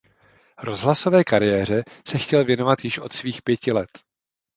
Rozhlasové 0.63 1.23
kariéře 1.23 1.83
se 2.07 2.17
chtěl 2.17 2.45
věnovat 2.45 2.83
již 2.83 2.99
od 2.99 3.13
svých 3.13 3.41
pěti 3.43 3.71
let. 3.71 3.89